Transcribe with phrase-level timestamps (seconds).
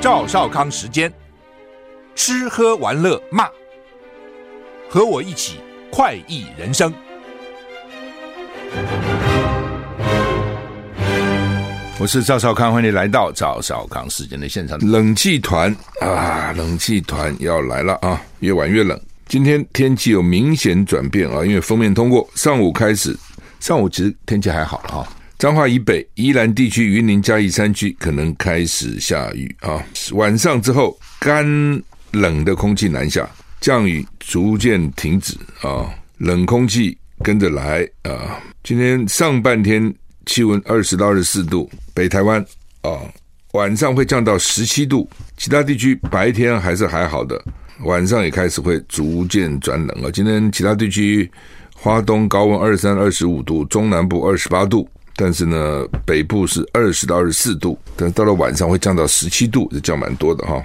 [0.00, 1.12] 赵少康时间，
[2.14, 3.48] 吃喝玩乐骂，
[4.88, 6.92] 和我一起快意人生。
[11.98, 14.78] 我是赵少康，欢迎你来到赵少康时间的现场。
[14.78, 18.98] 冷气团啊，冷气团要来了啊，越玩越冷。
[19.30, 23.16] 今天天气有明显转变啊，因为封面通过，上午开始，
[23.60, 25.08] 上午其实天气还好了啊。
[25.38, 29.80] 彰化以北、宜兰地区、云林嘉义山区可能开始下雨啊。
[30.14, 31.46] 晚上之后，干
[32.10, 33.24] 冷的空气南下，
[33.60, 35.88] 降雨逐渐停止啊。
[36.18, 38.36] 冷空气跟着来啊。
[38.64, 39.94] 今天上半天
[40.26, 42.44] 气温二十到二十四度，北台湾
[42.80, 42.98] 啊，
[43.52, 45.08] 晚上会降到十七度。
[45.36, 47.40] 其他地区白天还是还好的，
[47.84, 50.10] 晚上也开始会逐渐转冷啊。
[50.12, 51.30] 今天其他地区，
[51.74, 54.88] 花东高温二十三、二十五度，中南部二十八度。
[55.16, 60.62] 但是呢，北部是二十到二十四度，但是到了晚上会降到十七度，这降蛮多的哈。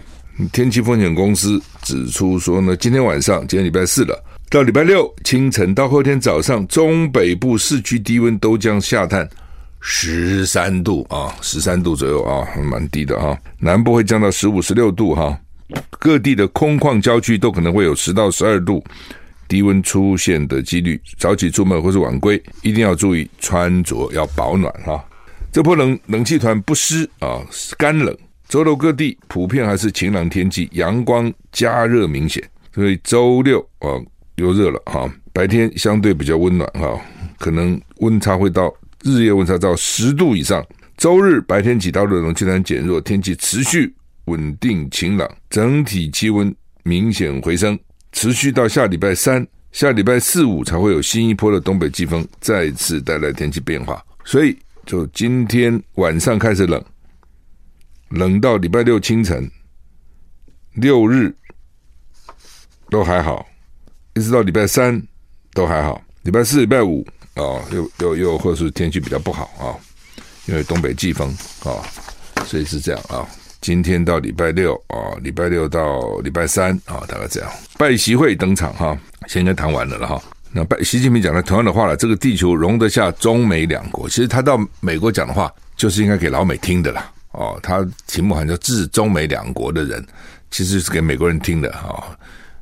[0.54, 4.18] 天气风险公司指出说呢，今天晚上，今天礼拜四了，
[4.50, 9.28] 到礼拜六清晨到后天早上，中北部市区低温都将下探
[9.82, 13.38] 十三度啊，十三度左右啊，蛮低的哈。
[13.60, 15.38] 南部会降到十五、十六度哈，
[15.90, 18.84] 各地的空旷郊区都可能会有十到十二度。
[19.48, 25.00] 低温出现的几率，早起出门或是晚归，一定要注意穿着要保暖哈。
[25.52, 27.46] 这波冷冷气团不湿啊，
[27.78, 28.18] 干冷。
[28.50, 33.90] 周六各地普遍还是晴朗天气，阳光加热明显，所以周六啊
[34.38, 35.08] 又热了哈。
[35.32, 37.00] 白天相对比较温暖哈，
[37.38, 38.74] 可能温差会到
[39.04, 40.66] 日夜温差到十度以上。
[40.98, 43.94] 周日白天起到的冷气团减弱，天气持续
[44.26, 46.54] 稳定晴朗，整体气温
[46.84, 47.78] 明显回升。
[48.12, 56.82] 持续到下礼拜三、下礼拜四五才会有新一波的东北季风再次带来天气变化，所以就今天晚上开始冷，
[58.10, 59.52] 冷到礼拜六清晨，
[60.76, 61.36] 六日
[62.90, 63.46] 都还好，
[64.14, 65.02] 一直到礼拜三
[65.54, 69.76] 都还好，礼拜四、礼拜五啊、又又又或是天气比较不好啊、
[70.46, 71.28] 因为东北季风
[71.66, 71.84] 啊、
[72.46, 73.28] 所以是这样啊。
[73.66, 77.50] 今天到礼拜六啊，礼拜六到礼拜三啊，大概这样。
[77.80, 78.96] 拜习会登场哈，
[79.26, 80.22] 先跟谈完了了哈。
[80.52, 84.08] 那拜习近平讲的同样的话了，这个地球容得下中美两国。
[84.08, 87.12] 其实他到美国讲的话，就是应该给老美听的啦。
[87.32, 90.06] 哦，他题目好像叫致中美两国的人，
[90.52, 92.16] 其实是给美国人听的哈。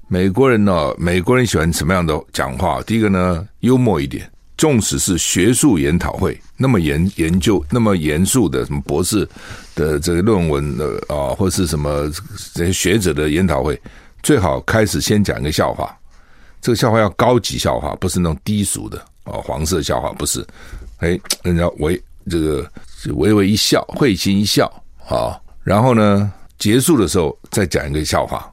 [0.08, 2.82] 美国人呢，美国人喜欢什么样的讲话？
[2.84, 4.26] 第一个呢，幽默一点。
[4.58, 9.28] 纵使是学术研讨会，那么研研究那么严肃的什么博士
[9.76, 12.10] 的这个论文的啊，或是什么
[12.54, 13.80] 这些学者的研讨会，
[14.22, 15.98] 最好开始先讲一个笑话。
[16.62, 20.46] 这个笑话要高级笑话，不是那种低俗的啊，黄色笑话不是。
[21.00, 22.72] 哎，人家微这个
[23.16, 24.72] 微微一笑，会心一笑
[25.10, 28.50] 啊，然后呢，结束的时候再讲一个笑话，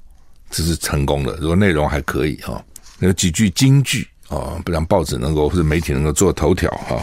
[0.51, 1.37] 这是成功的。
[1.37, 2.61] 如果内容还可以哈，
[2.99, 4.09] 有几句金句。
[4.31, 6.99] 啊，不让报纸能够或者媒体能够做头条哈。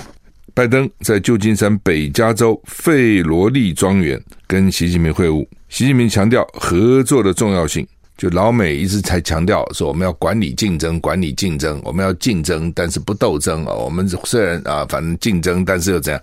[0.54, 7.88] 拜登在旧金山北加州费罗利庄园跟习近平会晤，习近平强调合作的重要性。
[8.18, 13.74] 就老美一直才强调说，我们要管理竞争，管理竞争，我们要竞争，但是不斗争啊。
[13.76, 16.20] 我们虽然啊，反正竞争，但是又怎样？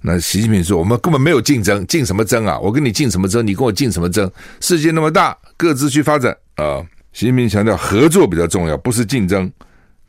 [0.00, 2.56] 那习近平说，我们根本没有竞争，竞什么争啊？
[2.60, 3.44] 我跟你竞什么争？
[3.44, 4.30] 你跟我竞什么争？
[4.60, 6.80] 世界那么大，各自去发展啊。
[7.12, 9.50] 习近平强调合作比较重要，不是竞争。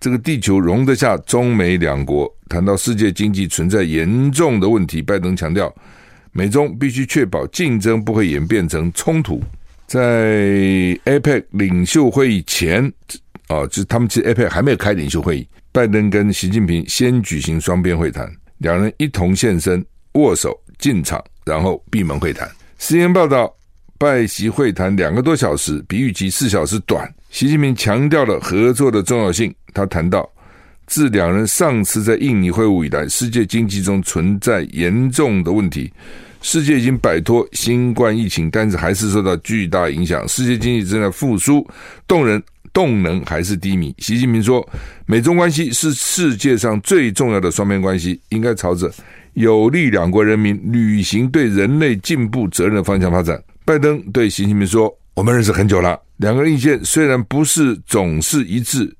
[0.04, 2.30] 这个地球容得下中美两国。
[2.50, 5.74] 谈到世界经济存在严重的问题，拜登强调，
[6.34, 9.42] 美中必须确保竞争不会演变成冲突。
[9.88, 10.36] 在
[11.06, 12.84] APEC 领袖会议前，
[13.48, 19.82] 啊，就他们其实 APEC 还没有开领袖会议，拜登跟习近平先举行双边会谈，两人一同现身
[20.16, 22.52] 握手进场，然后闭门会谈。
[22.78, 23.56] CNN 报道，
[23.98, 27.10] 拜习会谈两个多小时，比预期四小时短。
[27.33, 29.51] 习近平强调了合作的重要性。
[29.74, 30.30] 他谈到，
[30.85, 35.91] 自两人上次在印尼会晤以来，世界经济中存在严重的问题。
[36.41, 40.27] 世界已经摆脱新冠疫情，但是还是受到巨大影响。
[40.27, 41.68] 世界经济正在复苏，
[42.07, 42.39] 动人
[42.71, 43.91] 动能还是低迷。
[43.97, 44.63] 习近平说，
[45.07, 48.94] 美中关系是世界上最重要的双边关系，应该朝着
[49.33, 53.44] 有利两国人民履行对人类进步责任的方向发展。
[53.65, 58.92] 拜登对习近平说：“我们认识很久了，两个人意见虽然不是总是一致，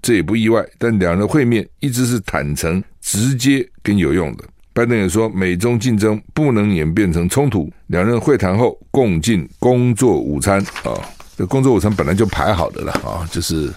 [0.00, 7.70] 这也不意外，但两人会面一直是坦诚、直接跟有用的。”拜登也说，美中竞争不能演变成冲突。
[7.88, 10.94] 两人会谈后共进工作午餐啊，
[11.36, 13.70] 这工作午餐本来就排好的了啊，就是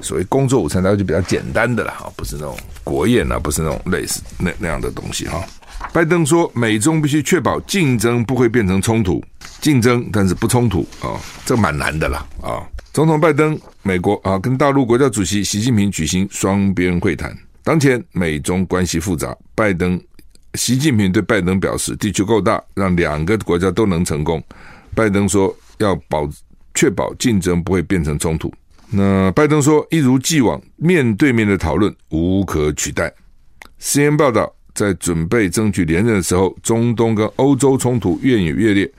[0.00, 5.42] 所谓工作午餐，那就比较简单的了啊，不是那种国宴啊，不是那种类似那那样的东西哈。
[5.92, 9.22] 拜登说，美中必须确保竞争不会变成冲突，
[9.60, 12.62] 竞争但是不冲突啊，这蛮难的了啊。
[12.92, 17.36] 总统拜登，美国啊，跟大陆国家主席习近平举行双边会谈。
[17.62, 20.00] 当前美中关系复杂，拜登。
[20.54, 24.40] 习近平对拜登表示：“地球够大，让两个国家都能成功。”
[24.94, 26.28] 拜登说：“要保
[26.74, 28.52] 确保竞争不会变成冲突。”
[28.88, 33.12] 那拜登说：“一如既往，面对面的讨论无可取代。”
[33.82, 38.90] CNN 报道，在准备争取连任的时候，中东跟欧洲冲突越演越烈。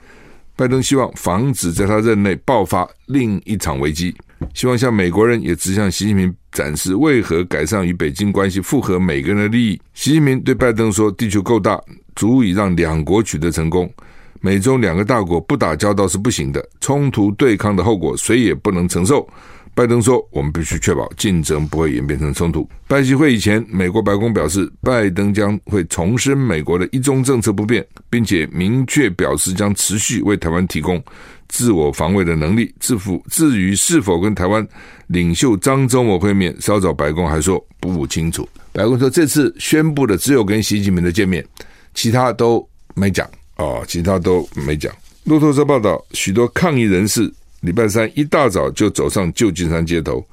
[0.56, 4.14] 拜登希望防止在他任内爆发另一场危机。
[4.54, 9.80] 希望向美国人，也直向习近平展示为何改善与北京关系符合每个人的利益。
[9.92, 11.78] 习近平对拜登说：“地球够大，
[12.14, 13.92] 足以让两国取得成功。
[14.40, 19.28] 美中两个大国不打交道是不行的，冲突对抗的后果谁也不能承受。”
[19.76, 31.04] 拜登说：“我们必须确保竞争不会演变成冲突。”拜习会以前，美国白宫表示，拜登将会重申美国的一中政策不变，并且明确表示将持续为台湾提供
[31.48, 32.74] 自我防卫的能力。
[32.80, 34.66] 至乎至于是否跟台湾
[35.08, 38.48] 领袖张忠谋会面，稍早白宫还说不清楚。
[38.72, 41.46] 白宫说，这次宣布的只有跟习近平的见面，
[41.92, 43.28] 其他都没讲
[43.58, 44.90] 哦，其他都没讲。
[45.24, 47.30] 路透社报道，许多抗议人士。
[47.60, 50.24] 礼拜三一大早就走上旧金山街头，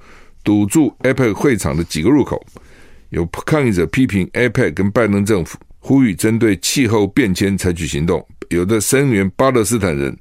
[0.43, 2.43] 堵住 APEC 会场的几个入口。
[3.09, 8.25] 有抗议者批评 APEC 跟拜登政府，呼吁针对气候变迁采取行动。
[8.49, 10.15] 有的声援巴勒斯坦人，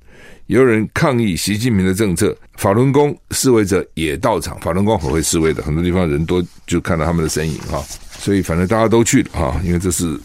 [0.46, 2.36] 有人抗议习近平的政策。
[2.56, 7.82] 法轮功示威者也到场，法轮功很会示威的，很多地方人多，就看到他们的身影哈。
[8.18, 10.18] 所以反正大家都去了哈，因为这是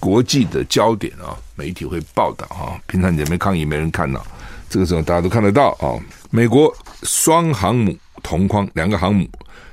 [0.00, 2.80] 国际的焦点啊，媒体会报道哈。
[2.86, 4.26] 平常你没抗议没人看到，
[4.68, 5.94] 这个时候大家都看得到啊。
[6.34, 9.24] 美国双航母同框，两个航母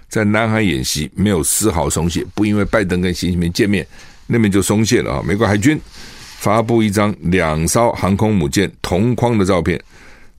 [0.07, 2.23] 在南海演习，没有丝毫松懈。
[2.35, 3.83] 不因为拜登跟习近平见面，
[4.27, 5.23] 那边就松懈了啊！
[5.25, 5.81] 美国海军
[6.37, 9.81] 发布一张两艘航空母舰同框的照片，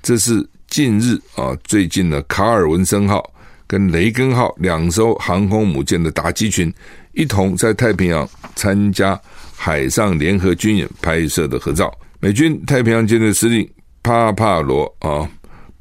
[0.00, 3.28] 这是近日啊，最近的卡尔文森号
[3.66, 6.72] 跟雷根号两艘航空母舰的打击群
[7.14, 9.20] 一同在太平洋参加
[9.56, 11.92] 海上联合军演拍摄的合照。
[12.20, 13.68] 美军太平洋舰队司令
[14.04, 15.28] 帕帕罗啊。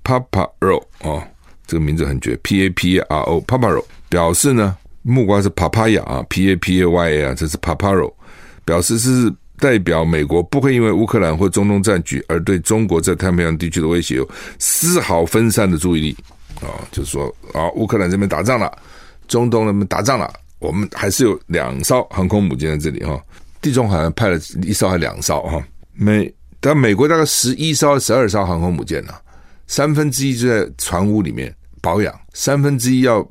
[0.04, 1.24] Paparo 哦，
[1.66, 7.58] 这个名字很绝，P A P A R O Paparo 表示呢，木瓜是 Papaya 啊，P A P A Y A 啊，这是
[7.58, 8.12] Paparo
[8.66, 16.18] 表示是代表美国不会因为乌克兰或中东战局而对中国在太平洋地区的威胁有丝毫分散的注意力。
[16.62, 18.72] 啊，就是说啊，乌克兰这边打仗了，
[19.28, 23.20] 中东那边打仗了，我们还是有两艘航空母舰在这里哈，
[23.62, 25.64] 地中海派了一艘还两艘哈，
[25.94, 29.14] 美但美国大概十一艘十二艘航空母舰呢。
[29.72, 33.26] 三分之一就在船坞里面保养，三分之一要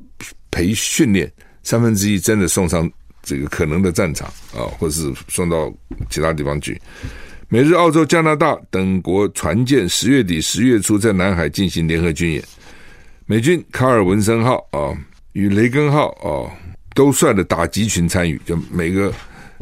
[0.49, 2.89] 培训练，三分之一真的送上
[3.21, 5.71] 这个可能的战场啊，或是送到
[6.09, 6.81] 其他地方去。
[7.47, 12.43] 美日、澳洲、加拿大等国船舰十月底、十月初在南海进行联合军演，
[13.27, 14.97] 美军卡尔文森号啊
[15.33, 16.49] 与雷根号啊
[16.95, 19.13] 都率了打击群参与，就每个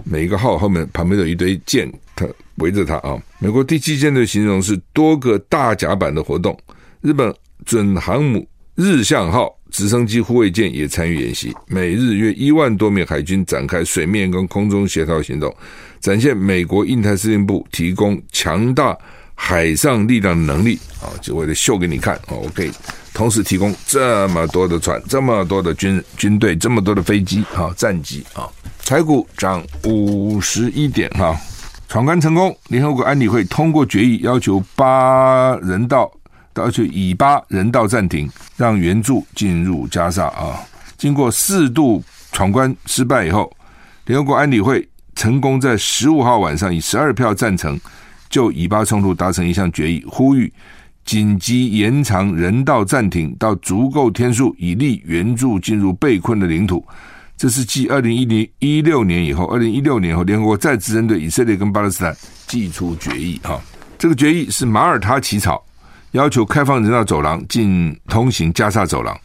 [0.04, 1.92] 每一个号后面旁边有一堆舰。
[2.16, 3.18] 它围着他啊！
[3.40, 6.58] 美国第七舰队形容是多个大甲板的活动。
[7.00, 7.34] 日本
[7.66, 11.56] 准航母日向号直升机护卫舰也参与演习。
[11.68, 15.56] 美日约一万多名海军展开水面跟空中协调行动，
[16.02, 18.98] 展现美国印太司令部提供强大
[19.34, 21.08] 海上力量的能力啊！
[21.22, 22.36] 就为了秀给你看啊！
[22.36, 22.70] 我可以
[23.14, 28.50] 同时提供这么多的船、这么多的军军队、这么多的飞机啊、战机啊！
[28.90, 31.40] 台股涨五十一点哈。
[31.88, 36.12] 闯关成功，联合国安理会通过决议，要求巴人道，
[36.56, 38.28] 要求以巴人道暂停，
[38.58, 40.60] 让援助进入加沙啊。
[40.98, 43.56] 经过四度闯关失败以后，
[44.08, 47.80] 联合国安理会成功在十五号晚上以十二票赞成，
[48.28, 50.52] 就以巴冲突达成一项决议，呼吁
[51.06, 56.84] 紧急延长人道暂停到足够天数，以利援助进入被困的领土。
[57.40, 62.14] 这是继二零一零一六年以后，二零一六年后，联合国再次针对以色列跟巴勒斯坦
[62.48, 63.40] 祭出决议。
[63.42, 63.58] 哈，
[63.98, 65.66] 这个决议是马耳他起草，
[66.12, 69.18] 要求开放人道走廊进通行加沙走廊，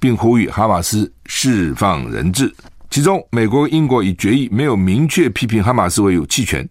[0.00, 2.50] 并呼吁哈马斯释放人质。
[2.88, 6.66] 其中，美国、英国以决议没有明确批评哈马斯为有弃权，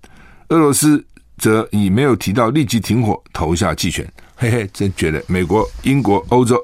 [0.47, 1.05] 俄罗斯
[1.37, 4.03] 则以没有提到立即停火投下弃权。
[4.35, 6.59] 嘿嘿，真觉得美国、英国、欧洲、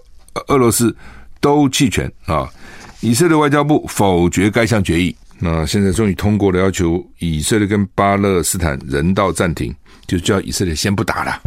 [0.47, 0.95] 俄罗斯
[1.39, 2.49] 都弃权啊！
[3.03, 5.13] 以色列外交部否决该项决议。
[5.37, 9.75] 那现在终于通过了，要求以色列跟巴勒斯坦人道暂停，
[10.07, 11.37] 就叫以色列先不打了，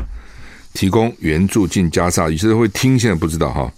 [0.75, 2.29] 提供援助进加沙。
[2.29, 2.99] 以色列会听？
[2.99, 3.73] 现在不知道哈。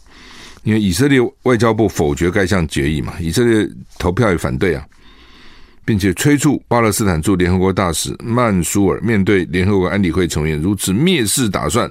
[0.65, 3.67] 因为以色列外交部否决该项决议嘛，以色列
[3.97, 4.85] 投票也反对啊，
[5.85, 11.89] 并且催促巴勒斯坦驻联合国大使曼苏尔面对联合国安理会成员如此蔑视打算，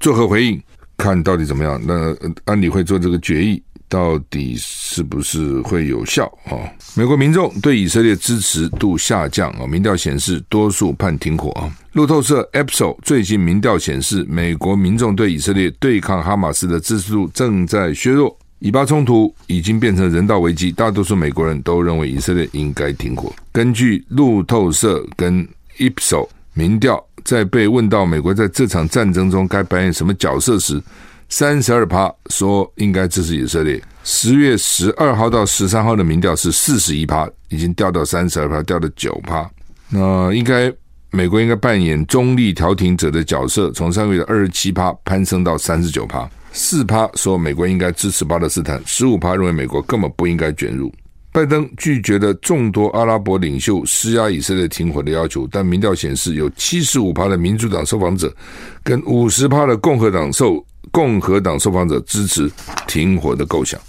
[0.00, 0.58] 作何回应？
[0.96, 1.78] 看到底怎么样？
[1.86, 2.16] 那
[2.46, 3.62] 安理会做这个决议。
[3.88, 6.56] 到底是不是会有效啊？
[6.94, 11.70] 美国民众对以色列支持度下降啊，民调显示多数判停火啊。
[11.92, 18.36] 路透社 Ipsos 最近民调显示，美国民众对以色列对抗哈马斯的支持度正在削弱。
[18.58, 23.30] 以巴冲突已经变成人道危机，大多数美国人都认为以色列应该停火。
[23.52, 25.46] 根据路透社跟
[25.78, 30.82] Ipsos 民调，在被问到美国在这场战争中该扮演什么角色时，
[31.28, 33.82] 三十二趴说应该支持以色列。
[34.04, 39.50] 十月十二号到十三号的民调是四十一趴，已经掉到三十二趴，掉到九趴。
[39.88, 40.72] 那应该
[41.10, 46.28] 美国应该扮演中立调停者的角色，从上个月的二十七趴攀升到三十九趴。
[46.52, 50.92] 四趴说美国应该支持巴勒斯坦，十五趴认为美国根本不应该卷入。
[51.32, 58.34] 拜登拒绝了众多阿拉伯领袖施压以色列停火的要求，但民调显示有七十五趴的民主党受访者
[58.82, 60.64] 跟五十趴的共和党受。
[60.90, 62.50] 共和党受访者支持
[62.86, 63.80] 停火的构想，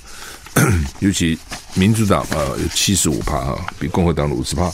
[1.00, 1.38] 尤其
[1.76, 4.72] 民主党啊有七十五趴哈，比共和党的五十趴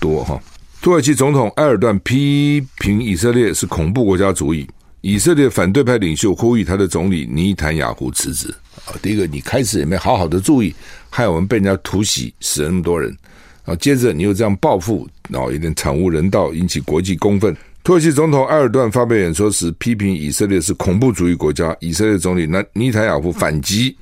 [0.00, 0.40] 多哈。
[0.80, 4.68] 土耳其总统埃尔段批评以色列是恐怖国家主义，
[5.00, 8.54] 以色列反对派领袖呼吁他的总理尼坦雅胡辞职
[8.86, 8.92] 啊。
[9.02, 10.74] 第一个，你开始也没好好的注意，
[11.08, 13.16] 害我们被人家突袭死了那么多人
[13.64, 13.74] 啊。
[13.76, 17.56] 接着你又这样报复，然后有点惨无人道，引起国际公愤。
[17.84, 21.76] 土耳其总统埃尔段发表演说时，批评以色列是恐怖主义国家。
[21.80, 23.94] 以色列总理南尼塔雅胡反击，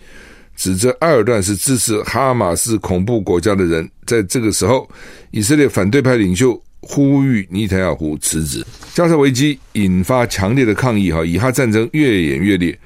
[0.56, 3.90] 指责埃尔段是支持哈马斯恐怖国家的人。
[4.06, 4.88] 在这个时候，
[5.32, 8.64] 以色列反对派领袖呼吁尼塔雅胡辞职。
[8.94, 12.78] 加沙危机引发强烈的抗议，哈，以哈战争越演越烈。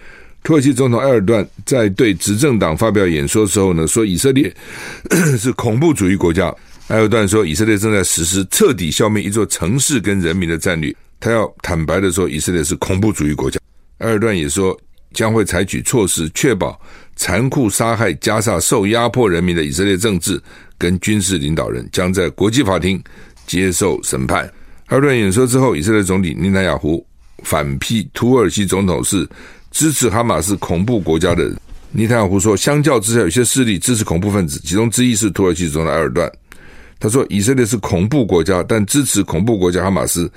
[0.43, 4.51] 土耳其总统埃尔段在对执政党发表演说时候呢，说以色列
[5.39, 6.55] 是恐怖主义国家。
[6.89, 10.95] 埃尔段说，以色列正在实施彻底消灭一座城市跟人民的战略。
[11.19, 13.59] 他要坦白的说，以色列是恐怖主义国家。
[13.99, 14.79] 埃尔段也说，
[15.13, 16.81] 将会采取措施，确保
[17.17, 20.41] 残酷杀害加萨受压迫人民的以色列政治
[20.79, 23.03] 跟军事领导人将在国际法庭
[23.49, 24.45] 接受审判。
[24.87, 27.05] 埃尔段演说之后，以色列总理内塔雅胡
[27.43, 29.29] 反批土耳其总统是
[29.73, 31.61] 支持哈马斯恐怖国家的人。
[31.91, 36.31] 内塔雅胡说，相较之下，有些势力支持恐怖分子，其中之一是土耳其总统埃尔段。
[36.99, 40.31] 他说：“以色列是恐怖国家，但支持恐怖国家哈马斯。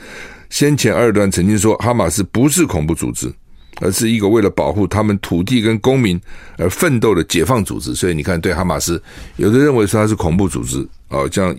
[0.49, 3.31] 先前二段曾经说，哈马斯不是恐怖组织，
[3.79, 6.19] 而是一个为了保护他们土地跟公民
[6.57, 7.95] 而奋斗的解放组织。
[7.95, 9.01] 所以你看，对哈马斯，
[9.37, 11.55] 有的认为说他是恐怖组织啊，像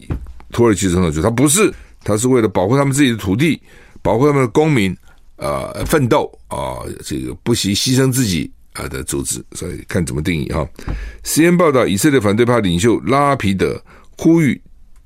[0.53, 1.73] 土耳其总统说他不是，
[2.05, 3.59] 他是为了保护他们自己的土地，
[4.03, 4.95] 保护他们的公民，
[5.37, 9.43] 呃，奋斗啊，这个不惜牺牲自己啊的组织。
[9.53, 10.69] 所以看怎么定义哈。
[11.23, 13.83] 实验报道，以色列反对派领袖拉皮德
[14.19, 14.61] 呼吁。”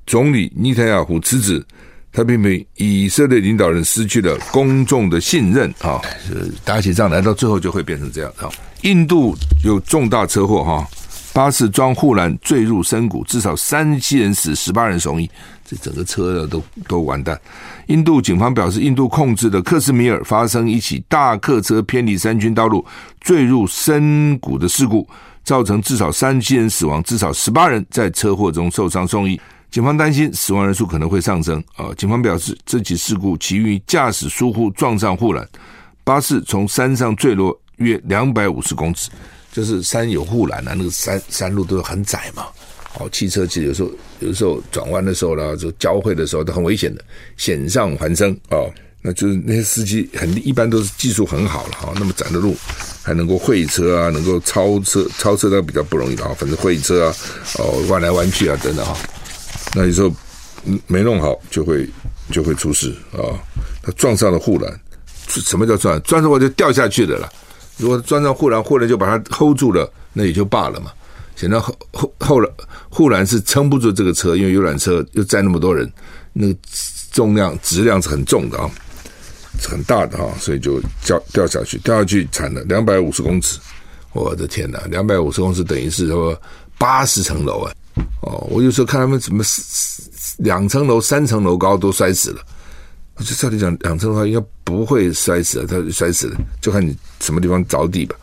[0.07, 1.65] 总理尼坦亚胡辞职，
[2.13, 6.01] 他批评以色列领导人失去了公众的信任啊！
[6.65, 8.49] 打起仗来到最后就会变成这样啊！
[8.83, 9.35] 印度
[9.65, 10.87] 有重大车祸哈，
[11.33, 15.29] 巴士装护栏坠入深谷，至少三十七人死，十八人送医，
[15.65, 17.41] 这整个车都都完蛋。
[17.87, 22.85] 印度警方表示，印度控制的克什米尔发生一起大客车偏离山区道路
[23.21, 25.09] 坠入深谷的事故，
[25.43, 29.41] 造成至少三十七人死亡，至少十八人在车祸中受伤送医。
[29.75, 31.90] 警方担心死亡人数可能会上升啊！
[31.99, 35.45] 警方表示，这起事故起于驾驶疏忽撞上护栏，
[36.04, 39.11] 巴士从山上坠落约两百五十公尺，
[39.52, 42.47] 就是山有护栏啊，那个山山路都很窄嘛。
[43.00, 43.90] 哦，汽车其实有时候
[44.21, 47.04] 有时候转弯的时候呢，就交汇的时候都很危险的，
[47.37, 48.62] 险象环生啊！
[49.02, 52.54] 那就是那些司机很一般都是技术很好了哈，那么窄的路
[53.02, 57.14] 还能够会车啊，能够超车超车都比较不容易的啊，反正会车啊，
[57.59, 58.97] 哦弯来弯去啊等等哈。
[59.75, 60.11] 那有时候
[60.87, 61.87] 没弄好就会
[62.31, 63.37] 就会出事啊！
[63.83, 64.81] 他撞上了护栏，
[65.26, 66.00] 什么叫撞？
[66.02, 67.28] 撞上我就掉下去的了。
[67.76, 70.93] 如果撞上护栏，护栏就把它 hold 住了，那也就罢了嘛。
[71.37, 72.49] 现在后后后来
[72.88, 75.93] 护栏是撑不住这个车，因为游览车又载那么多人，
[76.33, 76.57] 那个
[77.11, 78.71] 重量质量是很重的啊，
[79.61, 83.59] 很大的啊，所以就掉掉下去，掉下去惨了，两百五十公尺
[84.12, 86.40] 我的天哪，两百五十公尺等于是说
[86.78, 87.75] 八十层楼啊！
[88.23, 89.45] 哦，我有时候看他们怎么
[90.39, 92.43] 两层楼、三层楼高都摔死了。
[93.17, 98.17] 我就照理讲，两层楼应该不会摔死了，他摔死了，就看你什么地方着地吧。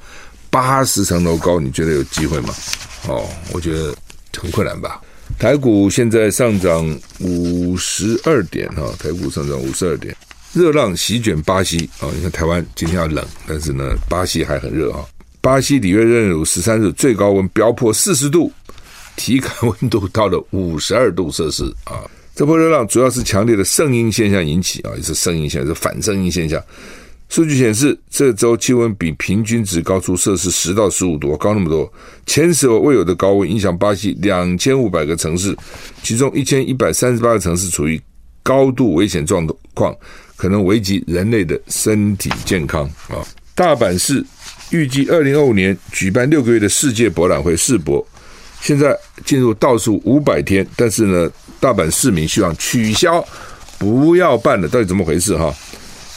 [0.49, 2.53] 八十层楼高，你觉得有机会吗？
[3.07, 3.95] 哦，我觉得
[4.37, 5.01] 很困难吧。
[5.39, 6.85] 台股现在上涨
[7.19, 10.13] 五十二点哈，台股上涨五十二点，
[10.51, 12.11] 热浪席卷巴西啊！
[12.13, 15.05] 你看台湾今天要冷，但是呢，巴西还很热啊。
[15.39, 18.51] 巴西里约热内卢十三日最高温飙破四十度，
[19.15, 22.01] 体感温度到了五十二度摄氏啊！
[22.33, 26.61] 这波热浪主要是强烈的圣音现象引起啊，也是声音现象，是反声音现象。
[27.29, 31.91] 数据显示，这周气温比平均值高出摄氏十到十五度，高那么多，
[32.25, 35.55] 前所未有的高温影响巴西两千五百个城市，
[36.03, 38.01] 其中一千一百三十八个城市处于
[38.43, 39.95] 高度危险状况，
[40.35, 43.23] 可能危及人类的身体健康啊！
[43.55, 44.25] 大阪市
[44.71, 48.05] 预计二零二五年举办六个月的世界博览会世博，
[48.61, 53.21] 现在进入倒数五百天，但是呢，大阪市民希望取消，
[53.79, 55.53] 不要办了，到底怎么回事哈？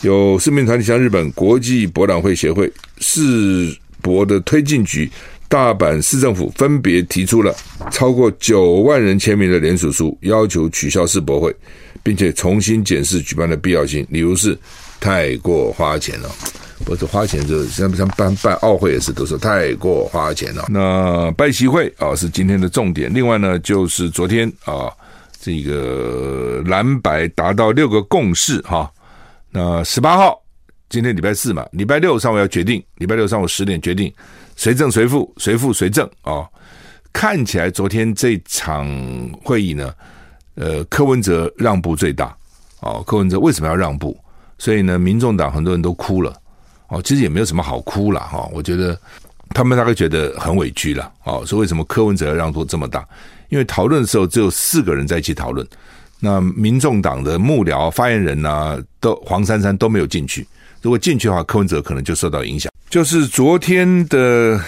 [0.02, 5.10] 有市民团体向日本国际博览会协会、世博的推进局、
[5.48, 7.54] 大阪市政府分别提出了
[7.90, 11.54] 超过九万人签名的联署书，要求取消世博会，
[12.02, 14.56] 并且重新检视举办的必要性，理由是
[15.00, 16.30] 太过花钱了。
[16.84, 20.66] 不是花钱，就像像办办奥会也是，都是太过花钱了。
[20.68, 24.92] 那拜习会啊是今天的重点，另外呢就是昨天啊
[25.40, 28.90] 这个蓝白达到六个共识哈。
[29.50, 30.42] 那十八号，
[30.88, 34.12] 今天礼拜四嘛，礼拜六上午要决定，礼拜六上午十点决定
[34.56, 36.44] 谁正谁负，谁负谁正啊、
[37.12, 38.84] 看起来昨天这场
[39.44, 39.94] 会议呢，
[40.56, 42.36] 呃，柯文哲让步最大
[42.80, 43.02] 哦。
[43.06, 44.18] 柯文哲为什么要让步？
[44.58, 46.34] 所以呢，民众党很多人都哭了
[46.94, 47.02] 哦。
[47.02, 48.50] 其实也没有什么好哭了哈、哦。
[48.52, 48.98] 我觉得
[49.50, 51.44] 他们大概觉得很委屈了哦。
[51.46, 53.06] 说为什么柯文哲让步这么大？
[53.50, 55.66] 因为讨论的时候只有四个人在一起讨论。
[56.20, 60.46] 那民众党的幕僚、发言人啊，都黄珊珊都没有进去。
[60.80, 62.72] 如果进去的话，柯文哲可能就受到影响。
[62.88, 64.58] 就是昨天的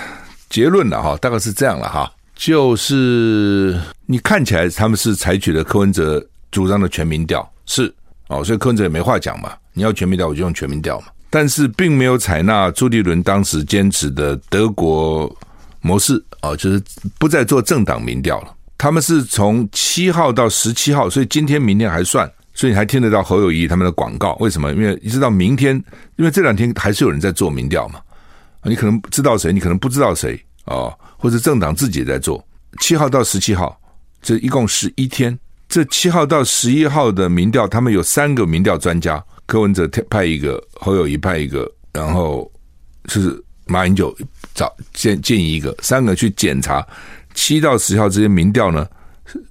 [0.51, 2.13] 结论了哈，大概是这样了哈。
[2.35, 7.93] 就是你看起来他们是采取了柯文哲主张的全民调，是
[8.29, 9.55] 哦，所以柯文哲也没话讲嘛。
[9.73, 11.07] 你要全民调，我就用全民调嘛。
[11.29, 15.31] 但是并没有采纳朱立伦当时坚持的德国
[15.81, 16.83] 模式哦，就是
[17.19, 18.55] 不再做政党民调了。
[18.79, 24.35] 他们是从七号到十七号，所以今天、明天还算，所以你还听得到侯友谊他们的广告。
[24.41, 24.73] 为什么？
[24.73, 25.75] 因为一直到明天，
[26.17, 28.01] 因为这两天还是有人在做民调嘛。
[28.65, 32.45] 你可能知道谁，你可能不知道谁哦，或者政党自己也在做。
[32.81, 33.79] 七号到十七号，
[34.21, 35.39] 这一共十一天。
[35.77, 42.51] 这七号到十一号的民调，他们有三个民调专家，柯文哲派一个，侯友谊派一个，然后
[43.09, 44.17] 是马英九
[44.55, 46.83] 找建建议一个，三个去检查。
[47.35, 48.89] 七到十号这些民调呢，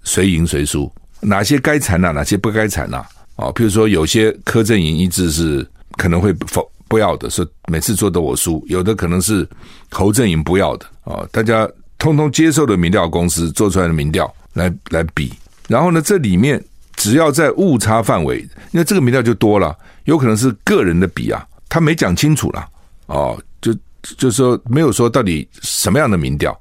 [0.03, 0.91] 谁赢谁输？
[1.21, 2.97] 哪些该采纳，哪些不该采纳？
[3.35, 9.47] 啊，譬如说有些柯阵营一直是可能会否不要的，说每次做的我输；有的可能是
[9.91, 15.31] 侯阵营不要的啊，大家通通接受的民调公司做出来的民调来来比，
[15.67, 16.63] 然后呢，这里面
[16.95, 22.67] 只要在误差范围，那这个民调就多了，有可能是个人的比啊，他没讲清楚了
[23.08, 26.58] 哦，就就说没有说到底什么样的民调。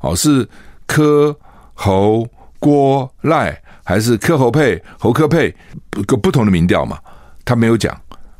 [0.00, 0.46] 哦，是
[0.86, 1.34] 柯
[1.72, 5.54] 侯郭赖，还是柯侯配侯柯配？
[6.06, 6.98] 个不同的民调嘛，
[7.44, 7.98] 他没有讲。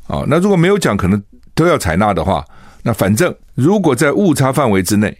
[0.09, 1.23] 哦，那如果没有讲，可能
[1.55, 2.45] 都要采纳的话，
[2.83, 5.17] 那反正如果在误差范围之内，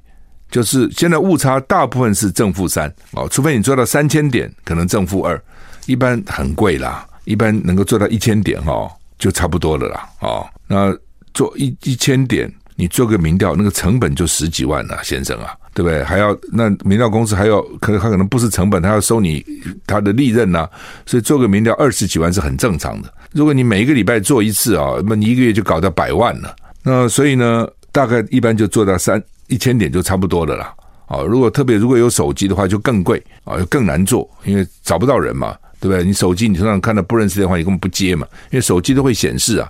[0.55, 5.43] 就是现在误差大部分是正负三哦，除非你做到三千点，可能正负二，
[5.87, 8.89] 一般很贵啦，一般能够做到一千点哦，
[9.19, 10.09] 就差不多了啦。
[10.21, 10.97] 哦，那
[11.33, 15.53] 做一一千点，你做个民调，那个成本就十几万了，先生啊。
[15.77, 16.05] 对不对？
[16.05, 19.45] 还要那民调公司还要，可能他可能不是成本，他要收你
[19.89, 20.71] 他的利润呐、
[21.05, 23.13] 所以做个民调二十几万是很正常的。
[23.33, 26.55] 如果你每一个礼拜做一次啊，那你一个月就搞到百万了。
[26.85, 30.75] 那所以呢，大概一般就做到三一千点就差不多的啦。
[31.07, 36.03] 啊，如果特别如果有手机的话，就更贵啊，就更难做，因为找不到人嘛，对不对？
[36.03, 39.69] 你手机你通常看到不认识电话，你根本不接嘛，因为手机都会显示啊。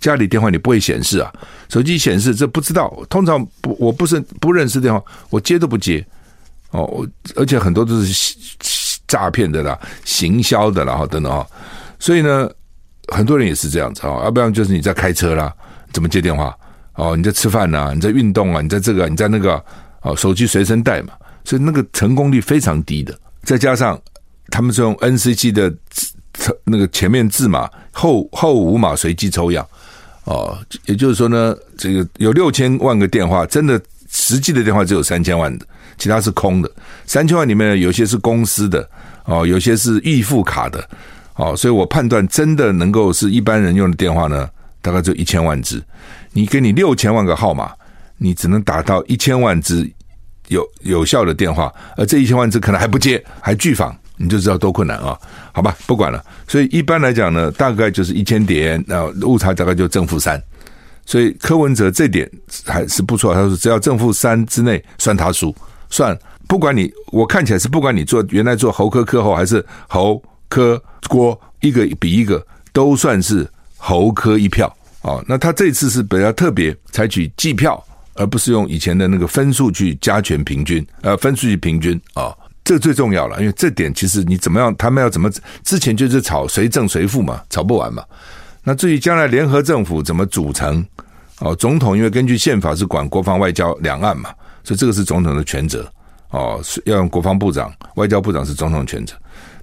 [0.00, 1.32] 家里电话你不会显示啊，
[1.68, 2.92] 手机显示这不知道。
[3.08, 6.04] 通常不，我不是不认识电话，我接都不接。
[6.72, 7.06] 哦，
[7.36, 8.34] 而且很多都是
[9.06, 11.46] 诈骗的啦、行销的啦，哈等等哈。
[12.00, 12.50] 所以呢，
[13.12, 15.54] 很多人也是这样子啊，要不然就是你在开车啦，
[15.92, 16.52] 怎么接电话？
[16.94, 19.62] 哦，你在吃饭呐，你在运动啊，你在这个，你在那个，
[20.02, 23.18] 哦，手机随身带嘛，所以那个成功率非常低的。
[23.42, 24.00] 再加上
[24.50, 25.72] 他们是用 NCG 的
[26.64, 29.66] 那个前面字码，后后五码随机抽样。
[30.24, 35.66] 哦，也就是说呢，这个有六千万个电话，真的实际的电话只有三千万的，
[35.98, 36.70] 其他是空的。
[37.06, 38.88] 三千万里面有些是公司的
[39.24, 40.88] 哦，有些是预付卡的
[41.34, 44.48] 哦，所以我判断真的能够是一般人用的电话呢，
[44.80, 45.82] 大概就一千万只。
[46.32, 47.72] 你给你六千万个号码，
[48.16, 49.90] 你只能打到一千万只
[50.48, 53.96] 有有效的电话，而这一千万只可能还不接，还拒访。
[54.18, 55.18] 你就知道多困难啊！
[55.52, 56.22] 好吧，不管了。
[56.46, 60.40] 所以一般来讲呢，大概就是一千点，那误差大概就正负三。
[61.04, 62.30] 所以柯文哲这点
[62.64, 63.34] 还是不错。
[63.34, 65.52] 他说只要正负三之内算他输，
[65.90, 66.16] 算
[66.46, 75.24] 不管你我看起来是不管你做原来做侯科科后还是侯科郭一个比一个都算是侯科一票哦。
[75.28, 77.82] 那他这次是比较特别，采取计票，
[78.14, 82.34] 而不是用以前的那个分数去加权平均，呃，分数去平均啊。
[82.64, 85.28] 这最重要了，因为这点其实你怎么样，他们要怎么
[85.64, 88.04] 之前就是吵谁正谁负嘛，吵不完嘛。
[88.62, 90.84] 那至于将来联合政府怎么组成，
[91.40, 94.30] 哦，总统因为根据宪法是管国防外交两岸嘛，
[94.62, 95.92] 所以这个是总统的权责
[96.30, 99.12] 哦，要用国防部长、外交部长是总统权责。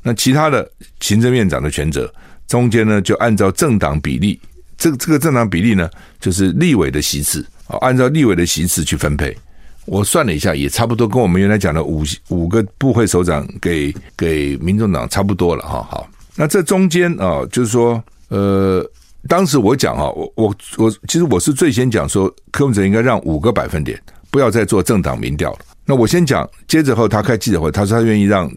[0.03, 2.13] 那其他的行政院长的权责，
[2.49, 4.37] 中间呢就按照政党比例，
[4.79, 5.87] 这个这个政党比例呢
[6.19, 9.37] 就是立委的席次啊，按照立委的席次去分配。
[9.85, 15.81] 我算了一下，也差不多跟我们原来讲的五五个部会首长给给民众党差不多了哈。
[15.89, 18.87] 好，那这中间啊，就是说，呃，
[19.27, 25.59] 当时我讲哈，我我我，其实我是最先讲说，柯文哲应该让五个百分点，不要再做政党民调了。
[25.85, 28.51] 那我先讲，接着后他开记者会，他说他愿意让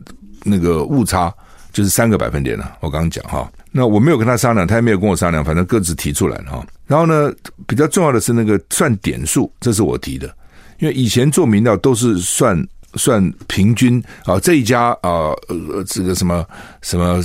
[0.44, 1.32] 那个误差
[1.72, 2.76] 就是三个百分点了。
[2.80, 6.66] 我刚刚讲哈，那我没有跟他商量，他也没有跟我商量，反正各自提出来了哈。
[6.86, 7.32] 然后呢，
[7.66, 10.32] 比较重要的是那个算点数，这是我提的。
[10.78, 12.54] 因为以前做民调都是算
[12.94, 16.44] 算平均啊，这一家啊呃这个什么
[16.82, 17.22] 什么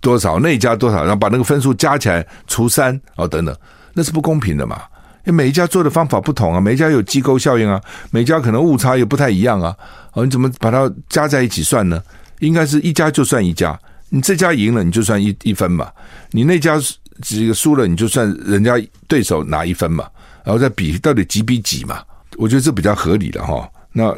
[0.00, 3.54] 多少，那一家多少，然后把那个分数加起来除三啊等等，
[3.92, 4.80] 那是不公平的嘛。
[5.24, 9.76] 因为每一家做的方法不同啊，每一家有机构效应啊，每家可能误差也不太一样啊。
[10.14, 12.02] 哦，你怎么把它加在一起算呢？
[12.40, 13.78] 应该是一家就算一家，
[14.14, 15.90] 你这家赢了你就算一一分嘛，
[16.32, 16.78] 你那家
[17.22, 18.74] 这个输了你就算人家
[19.08, 20.06] 对手拿一分嘛，
[20.44, 22.02] 然后再比到底几比几嘛。
[22.36, 23.66] 我觉得这比较合理的哈。
[23.90, 24.14] 那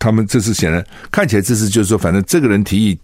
[0.00, 2.98] 他们这次显然看起来，这次就是说，反正这个人提议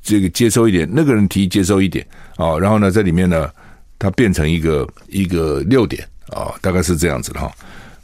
[0.00, 2.06] 这个接收一点，那个人提议接收一点
[2.36, 2.56] 啊。
[2.56, 3.50] 然后呢，在里面呢，
[3.98, 7.50] 它变成一个一个六点啊，大概是这样子的哈。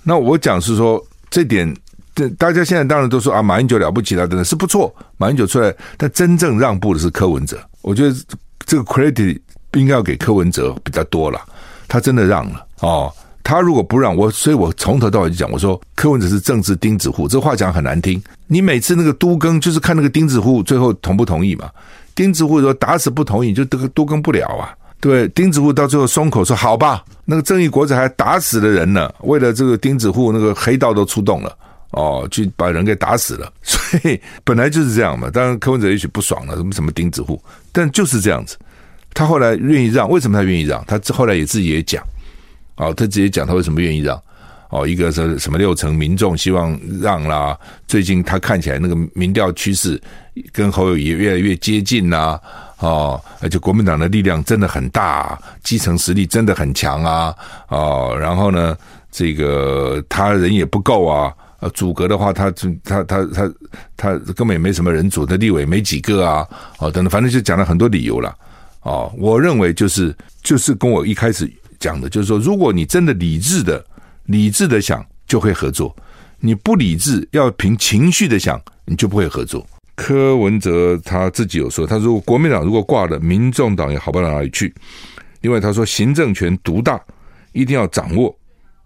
[0.03, 1.73] 那我讲是说，这点
[2.15, 4.95] 这大家现在当然都说啊，马英九了不起了，真的是不错。
[5.17, 7.59] 马英九出来，但真正让步的是柯文哲。
[7.83, 8.17] 我觉得
[8.65, 9.39] 这个 credit
[9.73, 11.41] 应该要给柯文哲比较多了，
[11.89, 13.13] 他真的让了哦。
[13.43, 18.23] 他如果不让我，所以我从头到尾就讲，我说柯文哲是政治钉子户，这话讲很难听。
[18.47, 21.69] 你每次那个都更，就是看那个钉子户最后同不同意嘛。
[22.15, 24.73] 钉子户说打死不同意，就这个都更不了啊。
[24.99, 27.05] 对，钉子户到最后松口说好吧。
[27.27, 31.55] 那个正义国者还打死了人呢，为了这个钉子户，那个黑道都出动了
[31.95, 33.53] 哦，去把人给打死了。
[33.63, 35.31] 所以本来就是这样嘛。
[35.31, 38.57] 当然柯文哲也许不爽了，什么什么钉子户，但就是这样子。
[39.13, 40.85] 他后来愿意让，为什么他愿意让？
[40.87, 42.05] 他后来也自己也讲。
[42.77, 44.21] 哦，他直接讲他为什么愿意让？
[44.71, 50.01] 哦，一个是什么六成民众希望让啦，最近他看起来那个民调趋势
[50.51, 52.41] 跟侯友宜越来越接近呐，
[52.81, 57.33] 哦，而且国民党的力量真的很大，基层实力真的很强啊，
[57.69, 58.77] 哦，然后呢，
[59.13, 61.33] 这个他人也不够啊，
[61.65, 62.51] 呃，组阁的话，他
[62.85, 63.53] 他他他
[63.97, 66.47] 他根本也没什么人阻的立委没几个啊，
[66.79, 68.37] 哦，等等，反正就讲了很多理由了，
[68.83, 71.51] 哦，我认为就是就是跟我一开始。
[71.81, 73.85] 讲的就是说，如果你真的理智的、
[74.25, 75.95] 理智的想，就会合作；
[76.39, 79.67] 你不理智，要凭情绪的想，你就不会合作。
[79.95, 84.73] 柯文哲他自己有说，他说国民党如果挂了，民众党也好不到哪里去。
[85.43, 86.99] 另外，他说行政权独大，
[87.53, 88.35] 一定要掌握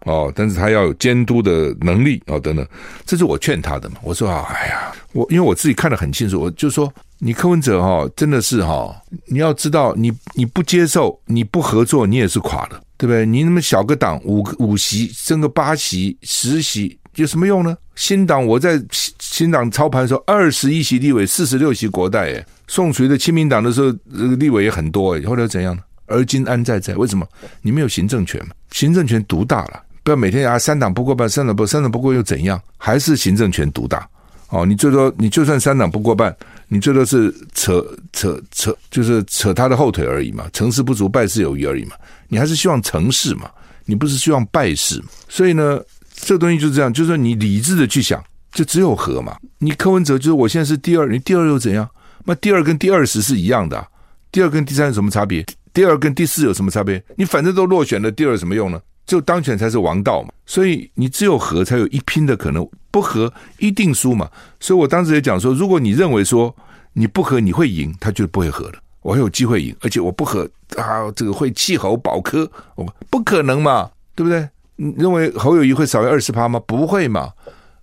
[0.05, 2.67] 哦，但是他要有监督的能力哦，等等。
[3.05, 3.97] 这是我劝他的嘛。
[4.03, 6.93] 我说啊，哎呀，我因为我自己看得很清楚，我就说。
[7.21, 8.95] 你柯文哲哈，真的是哈，
[9.27, 13.27] 你要知道，你你不接受，你不合作，你也是垮的，对不对？
[13.27, 17.77] 你那么小个党，五五席升个八席、十席，有什么用呢？
[17.97, 25.83] 新党我在新新党操盘的时候，二十一席立委，四十六席国代，诶，宋楚瑜的亲民党的时候，这个立委也很多，诶，后来怎样呢？
[26.07, 26.95] 而今安在在？
[26.95, 27.27] 为什么？
[27.63, 28.55] 你没有行政权嘛？
[28.71, 32.59] 行政权独大了，不要每天啊，三党不过半，三党不三党不过又怎样？
[32.79, 34.09] 还是行政权独大？
[34.49, 36.35] 哦，你最多你就算三党不过半。
[36.69, 40.49] 你最多是扯扯扯，就是扯他的后腿而已嘛。
[40.51, 41.95] 成事不足，败事有余而已嘛。
[42.29, 43.51] 你还是希望成事嘛，
[43.85, 44.99] 你不是希望败事。
[45.29, 45.79] 所以呢，
[46.15, 49.37] 这东西就是这样，就是你理智的去想，就只有和嘛。
[49.59, 51.87] 你柯文哲就是我现在是第二，你第二又怎样？
[52.25, 53.87] 那第二跟第二十是一样的，
[54.33, 55.45] 第二跟第三有什么差别？
[55.75, 57.05] 第二跟第四有什么差别？
[57.17, 58.81] 你反正都落选了，第二有什么用呢？
[59.09, 60.29] 就当选才是王道嘛。
[60.47, 64.31] 所以你只有和才有一拼的可能，不和一定输嘛。
[64.61, 66.55] 所以我当时也讲说，如果你认为说
[66.93, 68.75] 你不和你会赢，他就不会和了。
[69.01, 74.47] 我还有机会赢，而且我不和啊，这个会弃侯保科，我不可能嘛，对不对？
[74.77, 76.61] 你认为侯友谊会少于二十趴吗？
[76.67, 77.31] 不会嘛。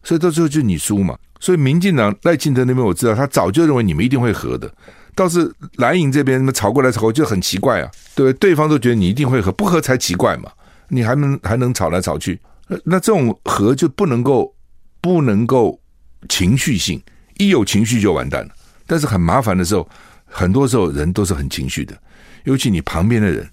[0.04, 1.18] 所以到最后就你输嘛。
[1.40, 4.72] 所以民进党赖清德那边我知道，他早就认为你们一定会和的。
[5.16, 10.52] 倒是蓝营这边什么吵过来吵过去就很奇怪啊，对，对方都觉得你一定会和，不和才奇怪嘛。
[10.88, 12.40] 你还能还能吵来吵去？
[12.84, 14.54] 那这种和就不能够
[15.02, 15.80] 不能够
[16.28, 17.02] 情绪性，
[17.38, 18.52] 一有情绪就完蛋了。
[18.88, 19.88] 但是很麻烦的时候，
[20.26, 21.96] 很多时候人都是很情绪的，
[22.44, 23.48] 尤其你旁边的人。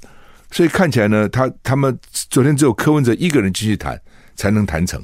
[0.51, 3.99] 所以看起来呢，他他们昨天只有柯文哲一个人继续谈
[4.37, 5.03] 才能谈成。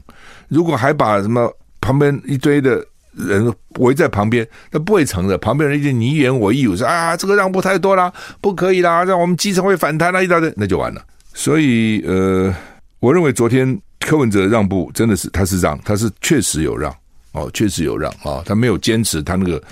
[0.48, 5.38] 如果还把什么旁边一堆的人围在旁边，那不会成的。
[5.38, 11.02] 旁边人一定你一言我一语，说啊这个让步太多了，不可以啦，让我们基层会反弹啦，一大堆，那就完了。
[11.38, 12.52] 所以呃，
[12.98, 16.92] 我认为昨天柯文哲让步真的是他是让，他是确实有让
[17.30, 19.62] 哦，确实有让啊、他没有坚持他那个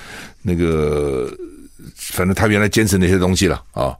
[0.42, 1.28] 那个，
[1.96, 3.92] 反正他原来坚持那些东西了啊。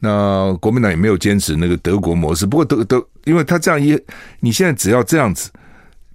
[0.00, 3.96] 那国民党也没有坚持那个德国模式，不过德德，因为他这样一，
[4.40, 5.48] 你现在只要这样子，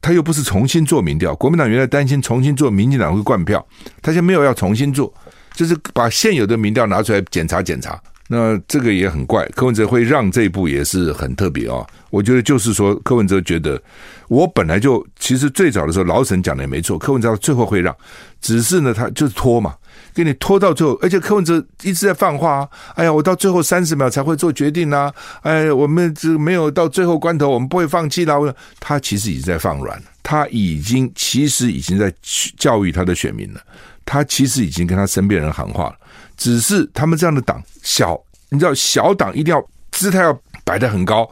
[0.01, 1.33] 他又不是重新做民调。
[1.35, 3.65] 国民党原来担心重新做，民进党会灌票，
[4.01, 5.11] 他现在没有要重新做，
[5.53, 7.97] 就是把现有的民调拿出来检查检查。
[8.33, 11.85] 那这个也很怪，柯文哲会让这一步也是很特别哦。
[12.09, 13.81] 我觉得就是说，柯文哲觉得
[14.29, 17.93] 我本来就其实最早的时候老沈讲的也没错，柯文哲最后会让，
[18.39, 19.75] 只是呢他就是拖嘛。
[20.13, 22.69] 给你拖到最后，而且柯文哲一直在放话啊！
[22.95, 25.13] 哎呀，我到最后三十秒才会做决定呐、啊！
[25.43, 28.37] 哎，我们这没有到最后关头，我们不会放弃啦。
[28.79, 32.13] 他其实已经在放软了，他已经其实已经在
[32.57, 33.61] 教育他的选民了，
[34.05, 35.95] 他其实已经跟他身边人喊话了。
[36.41, 41.29] 只是他们这样的党小，你知道小党一定要姿态要摆得很高，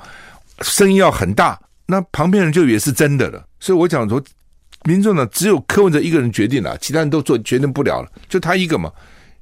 [0.61, 3.43] 声音要很大，那旁边人就也是真的了。
[3.59, 4.23] 所以我讲说。
[4.85, 8.89] 民众呢，只有柯文哲一个人决定了，其他人都做决定不了了，就他一个嘛。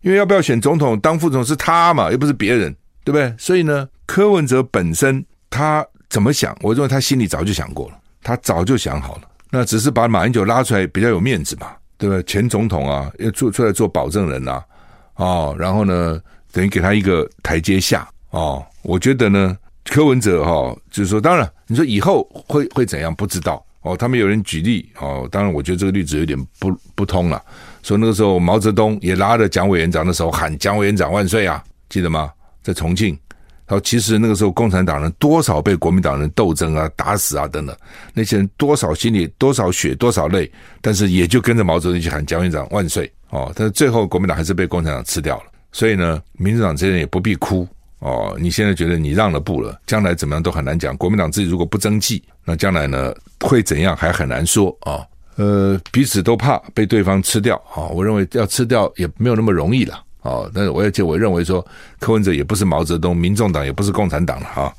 [0.02, 3.32] 因为要不要选总统当副总是他嘛，又不是别人，对不对？
[3.38, 9.22] 所以呢，柯文哲本身他怎么想，我认为他心里早就想过了，他早就想好了。
[9.52, 11.68] 那只是把马英九拉出来比较有面子嘛，
[12.00, 12.24] 对不对？
[12.24, 14.60] 前总统啊，要做出来做保证人呐，
[15.18, 16.20] 哦，然后呢，
[16.52, 18.66] 等于给他一个台阶下哦。
[18.82, 23.64] 我觉得呢，柯文哲哈、哦，就是说，当然你说以后会会怎样，不知道。
[23.82, 27.42] 哦，他们有人举例哦，当然我觉得这个例子有点不不通了。
[27.84, 32.32] 说那个时候毛泽东也拉着蒋委员长的手喊“蒋委员长万岁”啊，记得吗？
[32.62, 33.18] 在重庆，
[33.66, 37.74] 然后其实那个时候共产党人多少被国民党人斗争啊、打死啊等等，
[38.14, 40.52] 那些人多少心里多少血多少泪，
[40.82, 43.52] 但是也就跟着毛泽东去喊“蒋委员长万岁”哦。
[43.56, 47.68] 但是最后国民党还是被共产党吃掉了，所以呢，民主党这些人也不必哭。
[48.00, 50.96] 哦，你现在觉得你让了步了，将来怎么样都很难讲。
[50.98, 55.02] 国民党自己如果不争气，那将来呢会怎样还很难说啊、
[55.36, 60.52] 呃，彼此都怕被对方吃掉啊、我认为要吃掉也没有那么容易了啊、哦。
[60.54, 61.66] 但是我而且我认为说，
[62.00, 64.74] 柯文哲也不是毛泽东，民众党也不是共产党了哈、哦。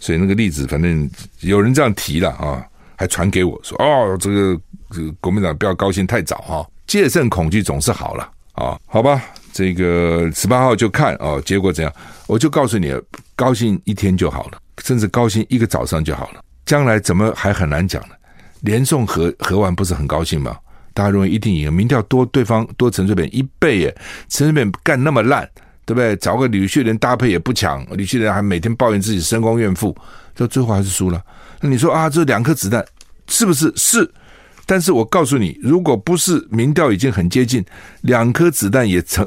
[0.00, 1.08] 所以那个例子，反正
[1.40, 2.64] 有人这样提了啊、
[2.96, 4.58] 还传给我说哦，这个
[4.92, 9.22] 这个国民党不要高兴太早哈、戒慎恐惧总是好了啊、好吧。
[9.50, 11.90] 这个十八号就看哦，结果怎样？
[12.26, 12.94] 我就告诉你，
[13.34, 16.44] 高兴一天就好了，甚至高兴一个早上就好了。
[16.66, 18.14] 将来怎么还很难讲呢？
[18.60, 20.54] 连送和和完不是很高兴吗？
[20.92, 23.96] 大家认为一定赢，民调多对方多陈水扁一倍耶，
[24.28, 25.48] 陈水扁干那么烂，
[25.86, 26.14] 对不对？
[26.16, 29.96] 找个吕秀莲搭配也不强，吕秀莲还每天抱怨自己深宫怨妇，
[30.36, 31.18] 到最后还是输了。
[31.58, 32.84] 那你说啊，这两颗子弹
[33.28, 34.12] 是不是是？
[34.66, 37.64] 但是我告诉你，如果不是民调已经很接近，
[38.02, 39.26] 两颗子弹也成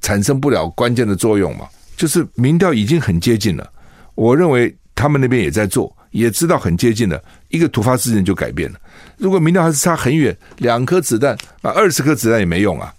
[0.00, 1.66] 产生不了关键的作用嘛？
[1.96, 3.72] 就是民调已经很接近了，
[4.14, 8.78] 我认为他们那边也在做，也知道很接近了，一个突发事件就改变了。
[9.16, 12.92] 如果民调还是差很远，两颗子弹啊，二十颗子弹也没用啊！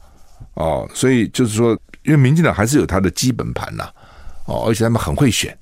[0.53, 3.89] 哦，所以就是说，因为民进党还是有他的基本盘呐，
[4.45, 5.55] 哦，而且他们很会选。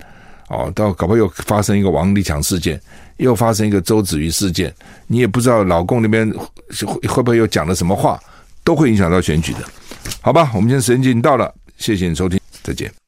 [0.50, 2.80] 哦，到搞不好又发生一个王立强事件，
[3.17, 4.73] 又发生一个周子瑜事件，
[5.08, 6.30] 你也不知道老共那边
[6.86, 8.19] 会会不会又讲了什么话，
[8.63, 9.60] 都会影响到选举的，
[10.21, 10.52] 好吧？
[10.54, 13.03] 我们今天时间已经到了，谢谢你收听，再见。